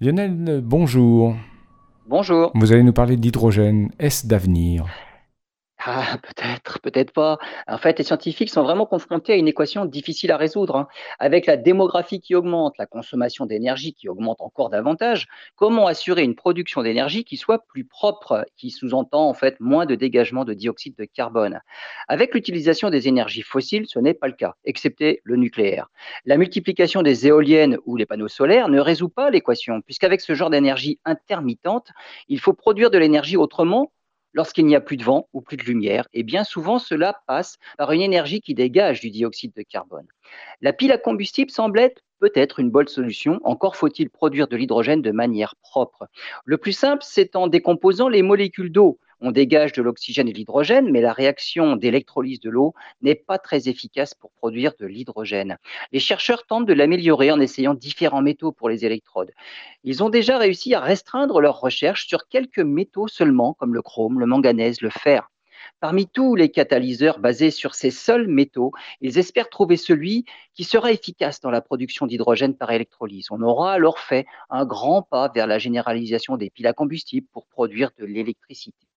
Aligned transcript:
Lionel, 0.00 0.60
bonjour. 0.60 1.36
Bonjour. 2.08 2.50
Vous 2.56 2.72
allez 2.72 2.82
nous 2.82 2.92
parler 2.92 3.16
d'hydrogène. 3.16 3.90
Est-ce 4.00 4.26
d'avenir? 4.26 4.86
Ah, 5.86 6.16
peut-être, 6.22 6.80
peut-être 6.80 7.12
pas. 7.12 7.36
En 7.66 7.76
fait, 7.78 7.98
les 7.98 8.04
scientifiques 8.04 8.48
sont 8.48 8.62
vraiment 8.62 8.86
confrontés 8.86 9.32
à 9.34 9.36
une 9.36 9.48
équation 9.48 9.84
difficile 9.84 10.30
à 10.32 10.38
résoudre. 10.38 10.76
hein. 10.76 10.88
Avec 11.18 11.44
la 11.46 11.58
démographie 11.58 12.20
qui 12.20 12.34
augmente, 12.34 12.78
la 12.78 12.86
consommation 12.86 13.44
d'énergie 13.44 13.92
qui 13.92 14.08
augmente 14.08 14.40
encore 14.40 14.70
davantage, 14.70 15.26
comment 15.56 15.86
assurer 15.86 16.22
une 16.22 16.36
production 16.36 16.82
d'énergie 16.82 17.24
qui 17.24 17.36
soit 17.36 17.66
plus 17.66 17.84
propre, 17.84 18.46
qui 18.56 18.70
sous-entend 18.70 19.28
en 19.28 19.34
fait 19.34 19.60
moins 19.60 19.84
de 19.84 19.94
dégagement 19.94 20.44
de 20.46 20.54
dioxyde 20.54 20.96
de 20.96 21.04
carbone? 21.04 21.60
Avec 22.08 22.32
l'utilisation 22.34 22.88
des 22.88 23.08
énergies 23.08 23.42
fossiles, 23.42 23.86
ce 23.86 23.98
n'est 23.98 24.14
pas 24.14 24.28
le 24.28 24.34
cas, 24.34 24.54
excepté 24.64 25.20
le 25.24 25.36
nucléaire. 25.36 25.88
La 26.24 26.38
multiplication 26.38 27.02
des 27.02 27.26
éoliennes 27.26 27.76
ou 27.84 27.96
les 27.96 28.06
panneaux 28.06 28.28
solaires 28.28 28.68
ne 28.70 28.80
résout 28.80 29.10
pas 29.10 29.28
l'équation, 29.28 29.82
puisqu'avec 29.82 30.22
ce 30.22 30.34
genre 30.34 30.48
d'énergie 30.50 30.98
intermittente, 31.04 31.88
il 32.28 32.40
faut 32.40 32.54
produire 32.54 32.90
de 32.90 32.96
l'énergie 32.96 33.36
autrement 33.36 33.92
lorsqu'il 34.34 34.66
n'y 34.66 34.76
a 34.76 34.80
plus 34.80 34.96
de 34.96 35.04
vent 35.04 35.28
ou 35.32 35.40
plus 35.40 35.56
de 35.56 35.62
lumière, 35.62 36.06
et 36.12 36.22
bien 36.22 36.44
souvent 36.44 36.78
cela 36.78 37.20
passe 37.26 37.58
par 37.78 37.92
une 37.92 38.02
énergie 38.02 38.40
qui 38.40 38.54
dégage 38.54 39.00
du 39.00 39.10
dioxyde 39.10 39.52
de 39.56 39.62
carbone. 39.62 40.06
La 40.60 40.72
pile 40.72 40.92
à 40.92 40.98
combustible 40.98 41.50
semble 41.50 41.78
être 41.78 42.02
peut-être 42.20 42.60
une 42.60 42.70
bonne 42.70 42.88
solution, 42.88 43.40
encore 43.44 43.76
faut-il 43.76 44.10
produire 44.10 44.48
de 44.48 44.56
l'hydrogène 44.56 45.02
de 45.02 45.10
manière 45.10 45.54
propre. 45.56 46.08
Le 46.44 46.58
plus 46.58 46.72
simple, 46.72 47.02
c'est 47.06 47.36
en 47.36 47.48
décomposant 47.48 48.08
les 48.08 48.22
molécules 48.22 48.72
d'eau. 48.72 48.98
On 49.26 49.30
dégage 49.30 49.72
de 49.72 49.80
l'oxygène 49.80 50.28
et 50.28 50.32
de 50.34 50.36
l'hydrogène, 50.36 50.90
mais 50.90 51.00
la 51.00 51.14
réaction 51.14 51.76
d'électrolyse 51.76 52.40
de 52.40 52.50
l'eau 52.50 52.74
n'est 53.00 53.14
pas 53.14 53.38
très 53.38 53.70
efficace 53.70 54.12
pour 54.12 54.30
produire 54.32 54.74
de 54.78 54.84
l'hydrogène. 54.84 55.56
Les 55.92 55.98
chercheurs 55.98 56.44
tentent 56.44 56.66
de 56.66 56.74
l'améliorer 56.74 57.30
en 57.30 57.40
essayant 57.40 57.72
différents 57.72 58.20
métaux 58.20 58.52
pour 58.52 58.68
les 58.68 58.84
électrodes. 58.84 59.30
Ils 59.82 60.02
ont 60.02 60.10
déjà 60.10 60.36
réussi 60.36 60.74
à 60.74 60.80
restreindre 60.80 61.40
leurs 61.40 61.58
recherches 61.58 62.06
sur 62.06 62.28
quelques 62.28 62.58
métaux 62.58 63.08
seulement, 63.08 63.54
comme 63.54 63.72
le 63.72 63.80
chrome, 63.80 64.20
le 64.20 64.26
manganèse, 64.26 64.82
le 64.82 64.90
fer. 64.90 65.30
Parmi 65.80 66.06
tous 66.06 66.34
les 66.34 66.50
catalyseurs 66.50 67.18
basés 67.18 67.50
sur 67.50 67.74
ces 67.74 67.90
seuls 67.90 68.28
métaux, 68.28 68.72
ils 69.00 69.18
espèrent 69.18 69.48
trouver 69.48 69.78
celui 69.78 70.26
qui 70.52 70.64
sera 70.64 70.92
efficace 70.92 71.40
dans 71.40 71.50
la 71.50 71.62
production 71.62 72.06
d'hydrogène 72.06 72.58
par 72.58 72.72
électrolyse. 72.72 73.28
On 73.30 73.40
aura 73.40 73.72
alors 73.72 74.00
fait 74.00 74.26
un 74.50 74.66
grand 74.66 75.00
pas 75.00 75.32
vers 75.34 75.46
la 75.46 75.58
généralisation 75.58 76.36
des 76.36 76.50
piles 76.50 76.66
à 76.66 76.74
combustible 76.74 77.26
pour 77.32 77.46
produire 77.46 77.90
de 77.96 78.04
l'électricité. 78.04 78.86